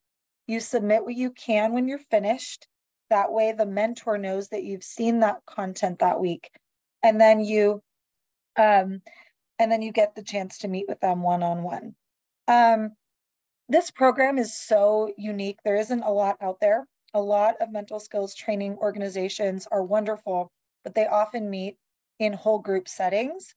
You 0.46 0.61
submit 0.61 1.04
what 1.04 1.14
you 1.14 1.30
can 1.30 1.73
when 1.73 1.87
you're 1.87 1.99
finished. 1.99 2.66
That 3.11 3.32
way, 3.32 3.52
the 3.52 3.66
mentor 3.66 4.18
knows 4.18 4.49
that 4.49 4.62
you've 4.62 4.84
seen 4.84 5.20
that 5.20 5.40
content 5.46 5.99
that 5.99 6.20
week. 6.20 6.50
And 7.02 7.21
then 7.21 7.40
you 7.40 7.83
um, 8.57 9.02
and 9.59 9.71
then 9.71 9.83
you 9.83 9.92
get 9.92 10.14
the 10.14 10.23
chance 10.23 10.59
to 10.59 10.69
meet 10.69 10.87
with 10.88 11.00
them 11.00 11.23
one 11.23 11.42
on 11.42 11.62
one. 11.62 11.95
This 13.71 13.92
program 13.92 14.37
is 14.37 14.52
so 14.52 15.14
unique. 15.16 15.61
There 15.62 15.76
isn't 15.76 16.02
a 16.02 16.11
lot 16.11 16.38
out 16.40 16.59
there. 16.59 16.88
A 17.14 17.21
lot 17.21 17.59
of 17.61 17.71
mental 17.71 18.00
skills 18.00 18.35
training 18.35 18.78
organizations 18.78 19.69
are 19.71 19.85
wonderful, 19.85 20.50
but 20.83 20.97
they 20.97 21.07
often 21.07 21.49
meet 21.49 21.78
in 22.19 22.33
whole 22.33 22.59
group 22.59 22.88
settings. 22.88 23.54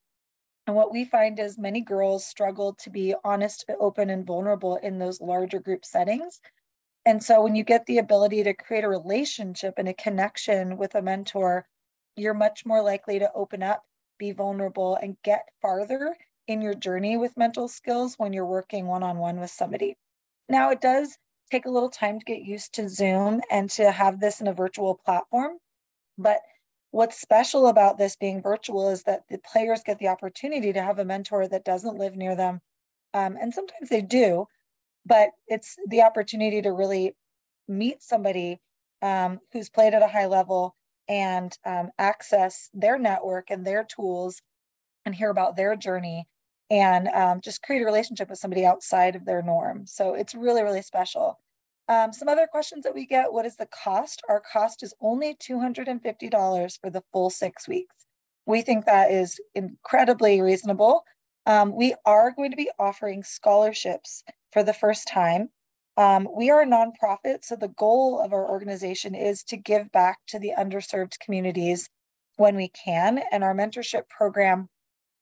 And 0.67 0.75
what 0.75 0.91
we 0.91 1.05
find 1.05 1.39
is 1.39 1.57
many 1.57 1.81
girls 1.81 2.27
struggle 2.27 2.75
to 2.81 2.91
be 2.91 3.15
honest, 3.23 3.65
open, 3.79 4.11
and 4.11 4.23
vulnerable 4.23 4.75
in 4.75 4.99
those 4.99 5.19
larger 5.19 5.59
group 5.59 5.83
settings. 5.83 6.39
And 7.07 7.23
so 7.23 7.41
when 7.41 7.55
you 7.55 7.63
get 7.63 7.87
the 7.87 7.97
ability 7.97 8.43
to 8.43 8.53
create 8.53 8.83
a 8.83 8.89
relationship 8.89 9.73
and 9.77 9.89
a 9.89 9.95
connection 9.95 10.77
with 10.77 10.93
a 10.93 11.01
mentor, 11.01 11.65
you're 12.15 12.33
much 12.33 12.65
more 12.65 12.81
likely 12.81 13.19
to 13.19 13.31
open 13.33 13.63
up, 13.63 13.83
be 14.17 14.31
vulnerable, 14.31 14.95
and 14.95 15.17
get 15.23 15.47
farther 15.61 16.15
in 16.47 16.61
your 16.61 16.73
journey 16.73 17.17
with 17.17 17.37
mental 17.37 17.67
skills 17.67 18.15
when 18.17 18.33
you're 18.33 18.45
working 18.45 18.85
one 18.85 19.03
on 19.03 19.17
one 19.17 19.39
with 19.39 19.51
somebody. 19.51 19.95
Now, 20.49 20.71
it 20.71 20.81
does 20.81 21.17
take 21.51 21.65
a 21.65 21.69
little 21.69 21.89
time 21.89 22.19
to 22.19 22.25
get 22.25 22.41
used 22.41 22.73
to 22.73 22.89
Zoom 22.89 23.41
and 23.49 23.69
to 23.71 23.91
have 23.91 24.19
this 24.19 24.41
in 24.41 24.47
a 24.47 24.53
virtual 24.53 24.95
platform. 25.05 25.57
But 26.17 26.39
what's 26.91 27.19
special 27.19 27.67
about 27.67 27.97
this 27.97 28.15
being 28.15 28.41
virtual 28.41 28.89
is 28.89 29.03
that 29.03 29.23
the 29.29 29.39
players 29.39 29.83
get 29.83 29.99
the 29.99 30.09
opportunity 30.09 30.73
to 30.73 30.81
have 30.81 30.99
a 30.99 31.05
mentor 31.05 31.47
that 31.47 31.65
doesn't 31.65 31.97
live 31.97 32.15
near 32.15 32.35
them. 32.35 32.61
Um, 33.13 33.37
and 33.39 33.53
sometimes 33.53 33.89
they 33.89 34.01
do, 34.01 34.47
but 35.05 35.29
it's 35.47 35.75
the 35.87 36.03
opportunity 36.03 36.61
to 36.61 36.71
really 36.71 37.15
meet 37.67 38.01
somebody 38.01 38.59
um, 39.01 39.39
who's 39.51 39.69
played 39.69 39.93
at 39.93 40.01
a 40.01 40.07
high 40.07 40.27
level 40.27 40.75
and 41.07 41.57
um, 41.65 41.91
access 41.97 42.69
their 42.73 42.97
network 42.97 43.49
and 43.49 43.65
their 43.65 43.83
tools 43.83 44.41
and 45.05 45.13
hear 45.13 45.29
about 45.29 45.55
their 45.55 45.75
journey 45.75 46.27
and 46.69 47.07
um, 47.09 47.41
just 47.41 47.61
create 47.61 47.81
a 47.81 47.85
relationship 47.85 48.29
with 48.29 48.39
somebody 48.39 48.65
outside 48.65 49.15
of 49.15 49.25
their 49.25 49.41
norm. 49.41 49.85
So 49.85 50.13
it's 50.13 50.33
really, 50.33 50.63
really 50.63 50.81
special. 50.81 51.39
Um, 51.89 52.13
some 52.13 52.29
other 52.29 52.47
questions 52.47 52.83
that 52.83 52.95
we 52.95 53.05
get, 53.05 53.31
what 53.31 53.45
is 53.45 53.57
the 53.57 53.67
cost? 53.67 54.21
Our 54.29 54.41
cost 54.51 54.83
is 54.83 54.93
only 55.01 55.35
$250 55.35 56.79
for 56.79 56.89
the 56.89 57.03
full 57.11 57.29
six 57.29 57.67
weeks. 57.67 57.95
We 58.45 58.61
think 58.61 58.85
that 58.85 59.11
is 59.11 59.39
incredibly 59.53 60.41
reasonable. 60.41 61.03
Um, 61.45 61.75
we 61.75 61.93
are 62.05 62.31
going 62.31 62.51
to 62.51 62.57
be 62.57 62.71
offering 62.79 63.23
scholarships 63.23 64.23
for 64.51 64.63
the 64.63 64.73
first 64.73 65.07
time. 65.07 65.49
Um, 65.95 66.27
we 66.35 66.49
are 66.49 66.61
a 66.61 66.65
nonprofit, 66.65 67.43
so 67.43 67.55
the 67.55 67.67
goal 67.67 68.19
of 68.19 68.33
our 68.33 68.49
organization 68.49 69.13
is 69.13 69.43
to 69.45 69.57
give 69.57 69.91
back 69.91 70.19
to 70.27 70.39
the 70.39 70.53
underserved 70.57 71.19
communities 71.19 71.87
when 72.37 72.55
we 72.55 72.69
can. 72.69 73.21
And 73.31 73.43
our 73.43 73.53
mentorship 73.53 74.09
program 74.09 74.69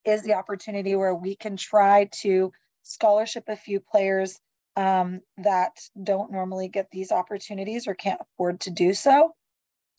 is 0.06 0.24
the 0.24 0.36
opportunity 0.36 0.96
where 0.96 1.14
we 1.14 1.36
can 1.36 1.58
try 1.58 2.10
to 2.22 2.52
scholarship 2.84 3.46
a 3.48 3.56
few 3.56 3.80
players 3.80 4.40
um, 4.76 5.20
that 5.38 5.78
don't 6.02 6.32
normally 6.32 6.70
get 6.70 6.88
these 6.92 7.12
opportunities 7.12 7.88
or 7.88 7.94
can't 7.94 8.22
afford 8.22 8.62
to 8.62 8.72
do 8.72 8.94
so. 8.94 9.34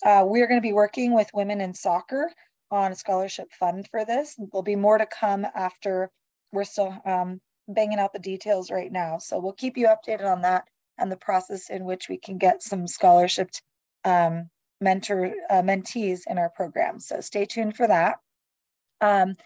Uh, 0.04 0.24
we're 0.26 0.48
going 0.48 0.60
to 0.60 0.66
be 0.66 0.72
working 0.72 1.14
with 1.14 1.30
Women 1.34 1.60
in 1.60 1.74
Soccer 1.74 2.30
on 2.70 2.92
a 2.92 2.96
scholarship 2.96 3.48
fund 3.52 3.86
for 3.90 4.04
this. 4.04 4.34
There'll 4.36 4.62
be 4.62 4.76
more 4.76 4.96
to 4.96 5.06
come 5.06 5.46
after 5.54 6.10
we're 6.52 6.64
still 6.64 6.96
um, 7.04 7.40
banging 7.74 7.98
out 7.98 8.12
the 8.12 8.18
details 8.18 8.70
right 8.70 8.90
now. 8.90 9.18
So 9.18 9.38
we'll 9.38 9.52
keep 9.52 9.76
you 9.76 9.88
updated 9.88 10.24
on 10.24 10.42
that 10.42 10.64
and 10.98 11.10
the 11.10 11.16
process 11.16 11.70
in 11.70 11.84
which 11.84 12.08
we 12.08 12.18
can 12.18 12.38
get 12.38 12.62
some 12.62 12.86
scholarship 12.86 13.50
um, 14.04 14.50
mentor 14.80 15.32
uh, 15.50 15.62
mentees 15.62 16.20
in 16.28 16.38
our 16.38 16.50
program. 16.50 17.00
So 17.00 17.20
stay 17.20 17.46
tuned 17.46 17.76
for 17.76 17.86
that. 17.86 18.18
Um, 19.00 19.36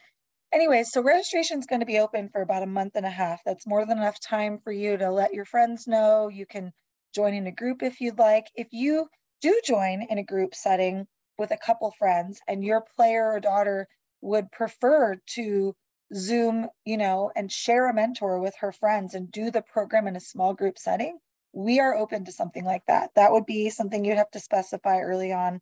anyway, 0.52 0.83
so 0.85 1.02
registration 1.02 1.59
is 1.59 1.66
going 1.66 1.80
to 1.80 1.87
be 1.87 1.99
open 1.99 2.28
for 2.28 2.42
about 2.42 2.62
a 2.62 2.66
month 2.66 2.92
and 2.97 3.06
a 3.06 3.11
half. 3.11 3.40
That's 3.45 3.66
more 3.66 3.87
than 3.87 3.99
enough 3.99 4.21
time 4.21 4.59
for 4.59 4.73
you 4.73 4.97
to 4.97 5.11
let 5.11 5.35
your 5.35 5.45
friends 5.45 5.87
know. 5.87 6.28
You 6.28 6.47
can 6.47 6.73
join 7.14 7.35
in 7.35 7.47
a 7.47 7.52
group 7.52 7.83
if 7.83 8.00
you'd 8.00 8.18
like. 8.18 8.47
If 8.54 8.68
you 8.73 9.09
do 9.40 9.61
join 9.64 10.06
in 10.09 10.18
a 10.18 10.25
group 10.25 10.54
setting 10.54 11.06
with 11.38 11.50
a 11.50 11.59
couple 11.59 11.90
friends 11.99 12.40
and 12.49 12.64
your 12.64 12.83
player 12.97 13.33
or 13.33 13.40
daughter 13.40 13.87
would 14.23 14.50
prefer 14.50 15.21
to 15.35 15.75
Zoom, 16.14 16.68
you 16.84 16.96
know, 16.96 17.32
and 17.34 17.50
share 17.50 17.88
a 17.88 17.94
mentor 17.94 18.38
with 18.38 18.54
her 18.60 18.72
friends 18.72 19.14
and 19.14 19.30
do 19.30 19.50
the 19.50 19.62
program 19.62 20.06
in 20.06 20.16
a 20.16 20.20
small 20.20 20.54
group 20.54 20.78
setting, 20.78 21.18
we 21.52 21.80
are 21.80 21.96
open 21.96 22.25
to 22.25 22.32
something 22.32 22.64
like 22.64 22.84
that. 22.86 23.10
That 23.16 23.32
would 23.32 23.46
be 23.46 23.70
something 23.70 24.04
you'd 24.04 24.18
have 24.18 24.30
to 24.32 24.40
specify 24.40 25.00
early 25.00 25.32
on 25.32 25.60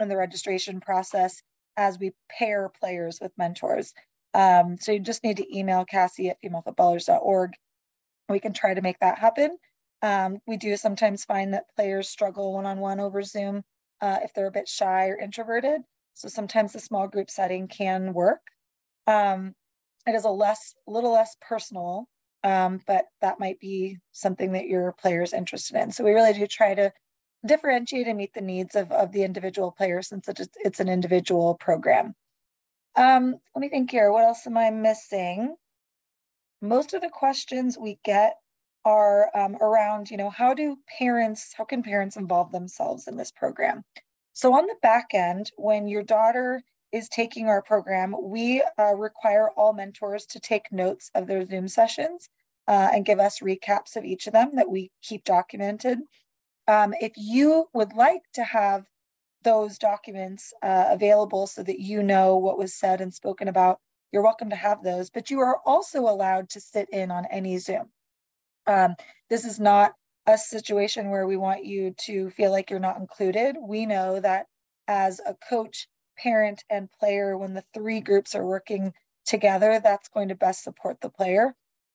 in 0.00 0.08
the 0.08 0.16
registration 0.16 0.80
process 0.80 1.42
as 1.76 1.98
we 1.98 2.12
pair 2.30 2.70
players 2.80 3.18
with 3.20 3.36
mentors. 3.36 3.92
Um, 4.32 4.78
so 4.80 4.92
you 4.92 5.00
just 5.00 5.22
need 5.22 5.36
to 5.36 5.56
email 5.56 5.84
Cassie 5.84 6.30
at 6.30 6.42
femalefootballers.org. 6.42 7.52
We 8.28 8.40
can 8.40 8.52
try 8.52 8.74
to 8.74 8.82
make 8.82 8.98
that 9.00 9.18
happen. 9.18 9.56
Um, 10.02 10.38
we 10.46 10.56
do 10.56 10.76
sometimes 10.76 11.24
find 11.24 11.54
that 11.54 11.66
players 11.76 12.08
struggle 12.08 12.52
one 12.52 12.66
on 12.66 12.78
one 12.78 13.00
over 13.00 13.22
Zoom 13.22 13.62
uh, 14.00 14.18
if 14.22 14.34
they're 14.34 14.46
a 14.46 14.52
bit 14.52 14.68
shy 14.68 15.08
or 15.08 15.18
introverted. 15.18 15.82
So 16.14 16.28
sometimes 16.28 16.72
the 16.72 16.80
small 16.80 17.08
group 17.08 17.30
setting 17.30 17.68
can 17.68 18.12
work. 18.12 18.40
Um, 19.06 19.54
it 20.06 20.14
is 20.14 20.24
a 20.24 20.30
less, 20.30 20.74
little 20.86 21.12
less 21.12 21.36
personal, 21.40 22.08
um, 22.42 22.80
but 22.86 23.06
that 23.20 23.40
might 23.40 23.58
be 23.58 23.98
something 24.12 24.52
that 24.52 24.66
your 24.66 24.92
player 24.92 25.22
is 25.22 25.32
interested 25.32 25.76
in. 25.80 25.92
So 25.92 26.04
we 26.04 26.12
really 26.12 26.32
do 26.32 26.46
try 26.46 26.74
to 26.74 26.92
differentiate 27.46 28.06
and 28.06 28.18
meet 28.18 28.34
the 28.34 28.40
needs 28.40 28.74
of, 28.74 28.90
of 28.92 29.12
the 29.12 29.22
individual 29.22 29.72
player 29.72 30.02
since 30.02 30.28
it's, 30.28 30.48
it's 30.56 30.80
an 30.80 30.88
individual 30.88 31.54
program. 31.54 32.14
Um, 32.96 33.36
let 33.54 33.60
me 33.60 33.68
think 33.68 33.90
here. 33.90 34.12
What 34.12 34.24
else 34.24 34.46
am 34.46 34.56
I 34.56 34.70
missing? 34.70 35.54
Most 36.62 36.94
of 36.94 37.02
the 37.02 37.10
questions 37.10 37.76
we 37.78 37.98
get 38.04 38.36
are 38.84 39.30
um, 39.36 39.56
around, 39.56 40.10
you 40.10 40.16
know, 40.16 40.30
how 40.30 40.54
do 40.54 40.76
parents, 40.98 41.52
how 41.56 41.64
can 41.64 41.82
parents 41.82 42.16
involve 42.16 42.52
themselves 42.52 43.08
in 43.08 43.16
this 43.16 43.32
program? 43.32 43.82
So 44.34 44.54
on 44.54 44.66
the 44.66 44.76
back 44.82 45.08
end, 45.14 45.50
when 45.56 45.88
your 45.88 46.02
daughter 46.02 46.62
is 46.94 47.08
taking 47.08 47.48
our 47.48 47.60
program, 47.60 48.14
we 48.22 48.62
uh, 48.78 48.94
require 48.94 49.50
all 49.50 49.72
mentors 49.72 50.26
to 50.26 50.38
take 50.38 50.70
notes 50.70 51.10
of 51.16 51.26
their 51.26 51.44
Zoom 51.44 51.66
sessions 51.66 52.28
uh, 52.68 52.90
and 52.92 53.04
give 53.04 53.18
us 53.18 53.40
recaps 53.40 53.96
of 53.96 54.04
each 54.04 54.28
of 54.28 54.32
them 54.32 54.52
that 54.54 54.70
we 54.70 54.92
keep 55.02 55.24
documented. 55.24 55.98
Um, 56.68 56.94
if 57.00 57.12
you 57.16 57.66
would 57.74 57.94
like 57.94 58.22
to 58.34 58.44
have 58.44 58.84
those 59.42 59.76
documents 59.76 60.52
uh, 60.62 60.86
available 60.90 61.48
so 61.48 61.64
that 61.64 61.80
you 61.80 62.04
know 62.04 62.36
what 62.36 62.58
was 62.58 62.74
said 62.74 63.00
and 63.00 63.12
spoken 63.12 63.48
about, 63.48 63.80
you're 64.12 64.22
welcome 64.22 64.50
to 64.50 64.56
have 64.56 64.84
those, 64.84 65.10
but 65.10 65.30
you 65.30 65.40
are 65.40 65.58
also 65.66 66.02
allowed 66.02 66.48
to 66.50 66.60
sit 66.60 66.88
in 66.90 67.10
on 67.10 67.26
any 67.28 67.58
Zoom. 67.58 67.90
Um, 68.68 68.94
this 69.28 69.44
is 69.44 69.58
not 69.58 69.94
a 70.28 70.38
situation 70.38 71.10
where 71.10 71.26
we 71.26 71.36
want 71.36 71.64
you 71.64 71.92
to 72.06 72.30
feel 72.30 72.52
like 72.52 72.70
you're 72.70 72.78
not 72.78 72.98
included. 72.98 73.56
We 73.60 73.84
know 73.84 74.20
that 74.20 74.46
as 74.86 75.20
a 75.20 75.34
coach, 75.48 75.88
parent, 76.16 76.64
and 76.70 76.90
player, 76.90 77.36
when 77.36 77.54
the 77.54 77.64
three 77.74 78.00
groups 78.00 78.34
are 78.34 78.44
working 78.44 78.92
together, 79.24 79.80
that's 79.82 80.08
going 80.08 80.28
to 80.28 80.34
best 80.34 80.62
support 80.62 81.00
the 81.00 81.10
player. 81.10 81.54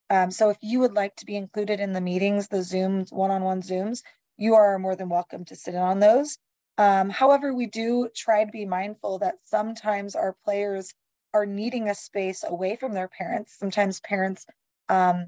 Um, 0.09 0.31
so 0.31 0.49
if 0.49 0.57
you 0.61 0.79
would 0.79 0.93
like 0.93 1.15
to 1.17 1.25
be 1.25 1.35
included 1.35 1.79
in 1.79 1.93
the 1.93 2.01
meetings, 2.01 2.47
the 2.47 2.57
Zooms, 2.57 3.11
one-on-one 3.13 3.61
Zooms, 3.61 4.01
you 4.37 4.55
are 4.55 4.79
more 4.79 4.95
than 4.95 5.09
welcome 5.09 5.45
to 5.45 5.55
sit 5.55 5.75
in 5.75 5.79
on 5.79 5.99
those. 5.99 6.37
Um, 6.77 7.09
however, 7.09 7.53
we 7.53 7.67
do 7.67 8.09
try 8.15 8.45
to 8.45 8.51
be 8.51 8.65
mindful 8.65 9.19
that 9.19 9.35
sometimes 9.43 10.15
our 10.15 10.35
players 10.45 10.93
are 11.33 11.45
needing 11.45 11.89
a 11.89 11.95
space 11.95 12.43
away 12.47 12.75
from 12.75 12.93
their 12.93 13.09
parents. 13.09 13.55
Sometimes 13.59 13.99
parents 13.99 14.45
um, 14.87 15.27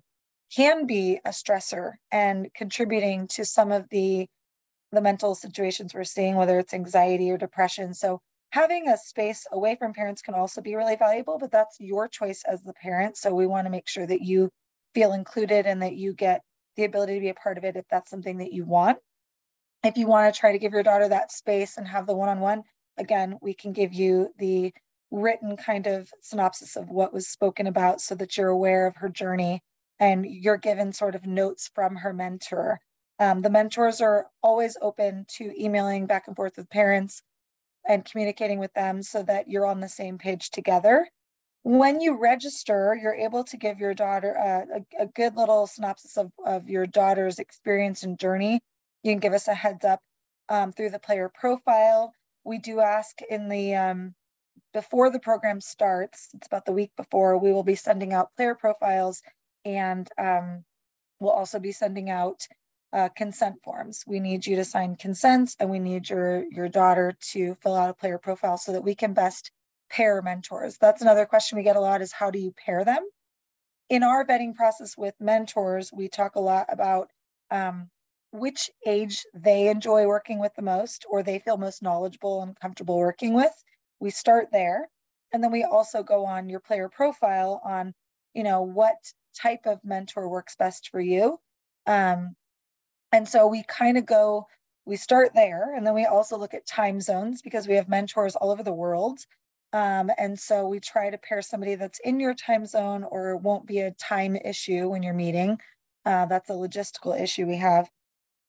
can 0.55 0.87
be 0.87 1.19
a 1.23 1.29
stressor 1.29 1.93
and 2.11 2.51
contributing 2.53 3.27
to 3.27 3.45
some 3.45 3.71
of 3.71 3.87
the 3.89 4.27
the 4.93 5.01
mental 5.01 5.35
situations 5.35 5.93
we're 5.93 6.03
seeing, 6.03 6.35
whether 6.35 6.59
it's 6.59 6.73
anxiety 6.73 7.31
or 7.31 7.37
depression. 7.37 7.93
So 7.93 8.19
having 8.51 8.87
a 8.87 8.97
space 8.97 9.45
away 9.51 9.75
from 9.75 9.93
parents 9.93 10.21
can 10.21 10.33
also 10.33 10.61
be 10.61 10.75
really 10.75 10.95
valuable, 10.95 11.37
but 11.39 11.51
that's 11.51 11.77
your 11.79 12.07
choice 12.07 12.43
as 12.47 12.61
the 12.61 12.73
parent. 12.73 13.17
So 13.17 13.33
we 13.33 13.47
want 13.47 13.65
to 13.65 13.71
make 13.71 13.87
sure 13.87 14.05
that 14.05 14.21
you 14.21 14.49
feel 14.93 15.13
included 15.13 15.65
and 15.65 15.81
that 15.81 15.95
you 15.95 16.13
get 16.13 16.41
the 16.75 16.83
ability 16.83 17.15
to 17.15 17.19
be 17.21 17.29
a 17.29 17.33
part 17.33 17.57
of 17.57 17.63
it 17.63 17.75
if 17.75 17.85
that's 17.89 18.09
something 18.09 18.37
that 18.37 18.53
you 18.53 18.65
want. 18.65 18.99
If 19.83 19.97
you 19.97 20.07
want 20.07 20.33
to 20.33 20.39
try 20.39 20.51
to 20.51 20.59
give 20.59 20.73
your 20.73 20.83
daughter 20.83 21.09
that 21.09 21.31
space 21.31 21.77
and 21.77 21.87
have 21.87 22.05
the 22.05 22.15
one-on-one 22.15 22.63
again 22.97 23.37
we 23.41 23.53
can 23.53 23.73
give 23.73 23.93
you 23.93 24.29
the 24.37 24.73
written 25.11 25.57
kind 25.57 25.87
of 25.87 26.09
synopsis 26.21 26.75
of 26.75 26.89
what 26.89 27.13
was 27.13 27.27
spoken 27.27 27.67
about 27.67 27.99
so 27.99 28.15
that 28.15 28.37
you're 28.37 28.49
aware 28.49 28.87
of 28.87 28.95
her 28.95 29.09
journey 29.09 29.61
and 29.99 30.25
you're 30.25 30.57
given 30.57 30.93
sort 30.93 31.15
of 31.15 31.25
notes 31.25 31.69
from 31.75 31.95
her 31.95 32.13
mentor. 32.13 32.79
Um, 33.19 33.41
the 33.41 33.49
mentors 33.49 34.01
are 34.01 34.27
always 34.41 34.77
open 34.81 35.25
to 35.37 35.51
emailing 35.61 36.05
back 36.05 36.27
and 36.27 36.35
forth 36.35 36.53
with 36.57 36.69
parents 36.69 37.21
and 37.87 38.05
communicating 38.05 38.59
with 38.59 38.73
them 38.73 39.01
so 39.03 39.23
that 39.23 39.49
you're 39.49 39.65
on 39.65 39.79
the 39.79 39.89
same 39.89 40.17
page 40.17 40.49
together 40.51 41.07
when 41.63 42.01
you 42.01 42.17
register, 42.17 42.97
you're 42.99 43.13
able 43.13 43.43
to 43.43 43.57
give 43.57 43.79
your 43.79 43.93
daughter 43.93 44.31
a, 44.31 44.77
a, 44.77 45.03
a, 45.03 45.05
good 45.05 45.35
little 45.35 45.67
synopsis 45.67 46.17
of, 46.17 46.31
of 46.43 46.67
your 46.67 46.87
daughter's 46.87 47.37
experience 47.37 48.01
and 48.01 48.17
journey 48.17 48.61
you 49.03 49.11
can 49.11 49.19
give 49.19 49.33
us 49.33 49.47
a 49.47 49.53
heads 49.53 49.83
up 49.83 49.99
um, 50.49 50.71
through 50.71 50.91
the 50.91 50.99
player 50.99 51.29
profile. 51.33 52.13
We 52.43 52.59
do 52.59 52.79
ask 52.79 53.19
in 53.21 53.49
the 53.49 53.75
um, 53.75 54.15
before 54.73 55.09
the 55.09 55.19
program 55.19 55.61
starts, 55.61 56.29
it's 56.33 56.47
about 56.47 56.65
the 56.65 56.71
week 56.71 56.91
before, 56.95 57.37
we 57.37 57.51
will 57.51 57.63
be 57.63 57.75
sending 57.75 58.13
out 58.13 58.35
player 58.35 58.55
profiles 58.55 59.21
and 59.65 60.07
um, 60.17 60.63
we'll 61.19 61.31
also 61.31 61.59
be 61.59 61.71
sending 61.71 62.09
out 62.09 62.47
uh, 62.93 63.09
consent 63.09 63.55
forms. 63.63 64.03
We 64.05 64.19
need 64.19 64.45
you 64.45 64.57
to 64.57 64.65
sign 64.65 64.95
consents 64.95 65.55
and 65.59 65.69
we 65.69 65.79
need 65.79 66.09
your, 66.09 66.43
your 66.51 66.69
daughter 66.69 67.15
to 67.31 67.55
fill 67.55 67.75
out 67.75 67.89
a 67.89 67.93
player 67.93 68.17
profile 68.17 68.57
so 68.57 68.73
that 68.73 68.83
we 68.83 68.95
can 68.95 69.13
best 69.13 69.51
pair 69.89 70.21
mentors. 70.21 70.77
That's 70.77 71.01
another 71.01 71.25
question 71.25 71.57
we 71.57 71.63
get 71.63 71.75
a 71.75 71.81
lot 71.81 72.01
is 72.01 72.11
how 72.11 72.31
do 72.31 72.39
you 72.39 72.53
pair 72.65 72.83
them? 72.83 73.03
In 73.89 74.03
our 74.03 74.25
vetting 74.25 74.55
process 74.55 74.97
with 74.97 75.15
mentors, 75.19 75.91
we 75.91 76.07
talk 76.07 76.35
a 76.35 76.41
lot 76.41 76.67
about 76.69 77.09
um, 77.49 77.89
which 78.31 78.69
age 78.85 79.25
they 79.33 79.67
enjoy 79.67 80.05
working 80.05 80.39
with 80.39 80.53
the 80.55 80.61
most 80.61 81.05
or 81.09 81.23
they 81.23 81.39
feel 81.39 81.57
most 81.57 81.81
knowledgeable 81.81 82.41
and 82.41 82.57
comfortable 82.59 82.97
working 82.97 83.33
with. 83.33 83.53
We 83.99 84.09
start 84.09 84.49
there. 84.51 84.89
And 85.33 85.43
then 85.43 85.51
we 85.51 85.63
also 85.63 86.03
go 86.03 86.25
on 86.25 86.49
your 86.49 86.59
player 86.59 86.89
profile 86.89 87.61
on, 87.63 87.93
you 88.33 88.43
know, 88.43 88.63
what 88.63 88.95
type 89.37 89.65
of 89.65 89.79
mentor 89.83 90.27
works 90.27 90.55
best 90.55 90.89
for 90.89 90.99
you. 90.99 91.37
Um, 91.85 92.35
and 93.11 93.27
so 93.27 93.47
we 93.47 93.63
kind 93.63 93.97
of 93.97 94.05
go, 94.05 94.47
we 94.85 94.95
start 94.95 95.31
there. 95.33 95.75
And 95.75 95.85
then 95.85 95.93
we 95.93 96.05
also 96.05 96.37
look 96.37 96.53
at 96.53 96.65
time 96.65 97.01
zones 97.01 97.41
because 97.41 97.67
we 97.67 97.75
have 97.75 97.89
mentors 97.89 98.35
all 98.35 98.51
over 98.51 98.63
the 98.63 98.73
world. 98.73 99.19
Um, 99.73 100.11
and 100.17 100.39
so 100.39 100.67
we 100.67 100.79
try 100.79 101.09
to 101.09 101.17
pair 101.17 101.41
somebody 101.41 101.75
that's 101.75 101.99
in 101.99 102.19
your 102.19 102.33
time 102.33 102.65
zone 102.65 103.03
or 103.03 103.37
won't 103.37 103.65
be 103.65 103.79
a 103.79 103.91
time 103.91 104.35
issue 104.35 104.89
when 104.89 105.03
you're 105.03 105.13
meeting. 105.13 105.59
Uh, 106.05 106.25
that's 106.25 106.49
a 106.49 106.53
logistical 106.53 107.19
issue 107.19 107.45
we 107.45 107.57
have. 107.57 107.89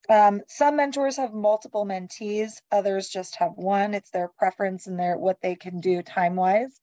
Um, 0.08 0.40
some 0.48 0.76
mentors 0.76 1.16
have 1.16 1.32
multiple 1.32 1.86
mentees, 1.86 2.54
others 2.72 3.08
just 3.08 3.36
have 3.36 3.52
one. 3.54 3.94
It's 3.94 4.10
their 4.10 4.28
preference 4.36 4.88
and 4.88 4.98
their 4.98 5.16
what 5.16 5.40
they 5.42 5.54
can 5.54 5.80
do 5.80 6.02
time 6.02 6.34
wise. 6.34 6.80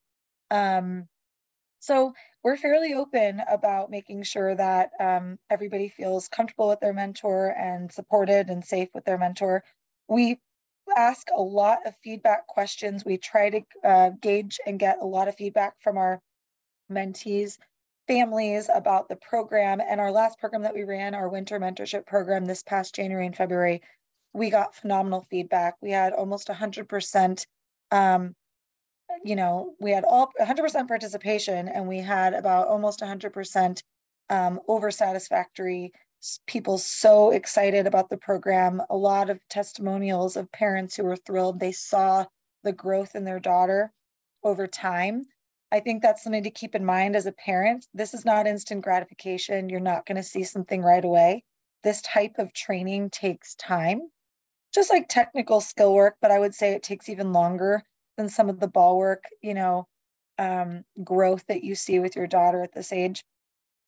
Um, 0.51 1.07
so 1.79 2.13
we're 2.43 2.57
fairly 2.57 2.93
open 2.93 3.41
about 3.49 3.89
making 3.89 4.23
sure 4.23 4.55
that 4.55 4.91
um, 4.99 5.37
everybody 5.49 5.89
feels 5.89 6.27
comfortable 6.27 6.69
with 6.69 6.79
their 6.79 6.93
mentor 6.93 7.49
and 7.57 7.91
supported 7.91 8.49
and 8.49 8.63
safe 8.63 8.89
with 8.93 9.05
their 9.05 9.17
mentor. 9.17 9.63
We 10.07 10.39
ask 10.95 11.27
a 11.35 11.41
lot 11.41 11.79
of 11.85 11.95
feedback 12.03 12.47
questions. 12.47 13.05
We 13.05 13.17
try 13.17 13.49
to 13.49 13.61
uh, 13.83 14.09
gauge 14.21 14.59
and 14.65 14.79
get 14.79 14.99
a 15.01 15.05
lot 15.05 15.27
of 15.27 15.35
feedback 15.35 15.75
from 15.81 15.97
our 15.97 16.21
mentees 16.91 17.57
families 18.07 18.69
about 18.73 19.07
the 19.07 19.15
program. 19.15 19.79
And 19.87 20.01
our 20.01 20.11
last 20.11 20.39
program 20.39 20.63
that 20.63 20.73
we 20.73 20.83
ran, 20.83 21.13
our 21.13 21.29
winter 21.29 21.59
mentorship 21.59 22.05
program 22.07 22.45
this 22.45 22.63
past 22.63 22.95
January 22.95 23.27
and 23.27 23.35
February, 23.35 23.81
we 24.33 24.49
got 24.49 24.75
phenomenal 24.75 25.25
feedback. 25.29 25.75
We 25.81 25.91
had 25.91 26.13
almost 26.13 26.47
100%, 26.47 27.45
um, 27.91 28.35
you 29.23 29.35
know, 29.35 29.73
we 29.79 29.91
had 29.91 30.03
all 30.03 30.31
100% 30.39 30.87
participation 30.87 31.67
and 31.67 31.87
we 31.87 31.99
had 31.99 32.33
about 32.33 32.67
almost 32.67 33.01
100% 33.01 33.81
um, 34.29 34.59
over 34.67 34.91
satisfactory 34.91 35.91
people 36.45 36.77
so 36.77 37.31
excited 37.31 37.87
about 37.87 38.09
the 38.09 38.17
program. 38.17 38.81
A 38.89 38.95
lot 38.95 39.29
of 39.29 39.39
testimonials 39.49 40.35
of 40.35 40.51
parents 40.51 40.95
who 40.95 41.03
were 41.03 41.15
thrilled. 41.15 41.59
They 41.59 41.71
saw 41.71 42.25
the 42.63 42.73
growth 42.73 43.15
in 43.15 43.23
their 43.23 43.39
daughter 43.39 43.91
over 44.43 44.67
time. 44.67 45.25
I 45.71 45.79
think 45.79 46.01
that's 46.01 46.23
something 46.23 46.43
to 46.43 46.51
keep 46.51 46.75
in 46.75 46.83
mind 46.83 47.15
as 47.15 47.25
a 47.25 47.31
parent. 47.31 47.85
This 47.93 48.13
is 48.13 48.25
not 48.25 48.47
instant 48.47 48.83
gratification. 48.83 49.69
You're 49.69 49.79
not 49.79 50.05
going 50.05 50.17
to 50.17 50.23
see 50.23 50.43
something 50.43 50.81
right 50.81 51.03
away. 51.03 51.43
This 51.83 52.01
type 52.01 52.35
of 52.37 52.53
training 52.53 53.11
takes 53.11 53.55
time, 53.55 54.01
just 54.73 54.89
like 54.89 55.07
technical 55.07 55.61
skill 55.61 55.93
work, 55.93 56.15
but 56.21 56.31
I 56.31 56.39
would 56.39 56.55
say 56.55 56.71
it 56.71 56.83
takes 56.83 57.07
even 57.07 57.31
longer 57.31 57.83
than 58.19 58.27
some 58.29 58.49
of 58.49 58.59
the 58.59 58.67
ball 58.67 58.97
work, 58.97 59.23
you 59.41 59.53
know, 59.53 59.87
um, 60.37 60.83
growth 61.01 61.45
that 61.47 61.63
you 61.63 61.73
see 61.73 61.99
with 61.99 62.17
your 62.17 62.27
daughter 62.27 62.61
at 62.61 62.73
this 62.73 62.91
age. 62.91 63.23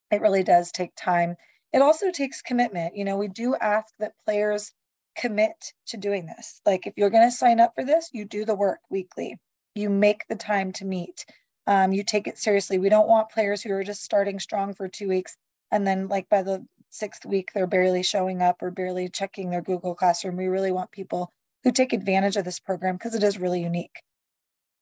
It 0.09 0.21
really 0.21 0.43
does 0.43 0.71
take 0.71 0.91
time. 0.95 1.35
It 1.73 1.81
also 1.81 2.11
takes 2.11 2.41
commitment. 2.41 2.95
You 2.95 3.03
know, 3.03 3.17
we 3.17 3.27
do 3.27 3.55
ask 3.55 3.93
that 3.99 4.13
players 4.25 4.71
commit 5.17 5.73
to 5.87 5.97
doing 5.97 6.25
this. 6.25 6.61
Like 6.65 6.87
if 6.87 6.93
you're 6.95 7.09
going 7.09 7.29
to 7.29 7.35
sign 7.35 7.59
up 7.59 7.73
for 7.75 7.83
this, 7.83 8.09
you 8.13 8.23
do 8.23 8.45
the 8.45 8.55
work 8.55 8.79
weekly. 8.89 9.37
You 9.75 9.89
make 9.89 10.25
the 10.29 10.37
time 10.37 10.71
to 10.73 10.85
meet. 10.85 11.25
Um, 11.67 11.91
you 11.91 12.03
take 12.03 12.27
it 12.27 12.37
seriously. 12.37 12.79
We 12.79 12.89
don't 12.89 13.09
want 13.09 13.31
players 13.31 13.61
who 13.61 13.73
are 13.73 13.83
just 13.83 14.01
starting 14.01 14.39
strong 14.39 14.73
for 14.73 14.87
two 14.87 15.09
weeks 15.09 15.35
and 15.71 15.85
then 15.85 16.07
like 16.07 16.29
by 16.29 16.43
the 16.43 16.65
sixth 16.89 17.25
week 17.25 17.51
they're 17.53 17.67
barely 17.67 18.03
showing 18.03 18.41
up 18.41 18.61
or 18.61 18.71
barely 18.71 19.09
checking 19.09 19.49
their 19.49 19.61
Google 19.61 19.93
Classroom. 19.93 20.37
We 20.37 20.47
really 20.47 20.71
want 20.71 20.91
people 20.91 21.31
who 21.63 21.71
take 21.71 21.91
advantage 21.91 22.37
of 22.37 22.45
this 22.45 22.59
program 22.59 22.95
because 22.95 23.15
it 23.15 23.23
is 23.23 23.37
really 23.37 23.61
unique. 23.61 24.01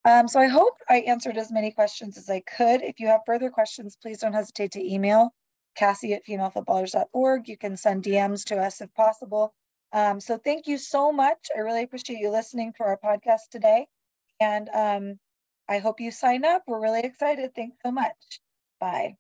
Um, 0.10 0.28
so 0.28 0.40
I 0.40 0.48
hope 0.48 0.74
I 0.90 1.02
answered 1.02 1.38
as 1.38 1.52
many 1.52 1.70
questions 1.70 2.18
as 2.18 2.32
I 2.32 2.40
could. 2.40 2.82
If 2.82 3.00
you 3.00 3.06
have 3.10 3.22
further 3.28 3.52
questions, 3.52 3.96
please 4.02 4.18
don't 4.18 4.34
hesitate 4.34 4.72
to 4.72 4.84
email 4.84 5.30
Cassie 5.76 6.16
at 6.16 6.26
femalefootballers.org. 6.26 7.48
You 7.48 7.58
can 7.58 7.78
send 7.78 8.04
DMs 8.04 8.46
to 8.46 8.58
us 8.58 8.82
if 8.82 8.92
possible. 8.96 9.54
Um, 9.94 10.20
so 10.20 10.40
thank 10.40 10.66
you 10.66 10.80
so 10.80 11.12
much. 11.12 11.50
I 11.56 11.60
really 11.60 11.84
appreciate 11.84 12.18
you 12.18 12.32
listening 12.32 12.74
to 12.78 12.86
our 12.86 12.98
podcast 12.98 13.52
today. 13.52 13.86
And 14.40 14.68
um, 14.74 15.20
I 15.68 15.78
hope 15.78 16.00
you 16.00 16.10
sign 16.10 16.44
up. 16.44 16.64
We're 16.66 16.82
really 16.82 17.02
excited. 17.02 17.54
Thanks 17.54 17.78
so 17.86 17.92
much. 17.92 18.42
Bye. 18.80 19.19